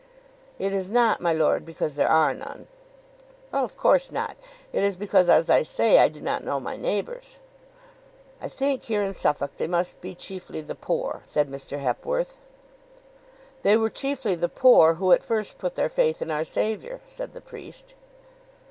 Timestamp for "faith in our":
15.87-16.43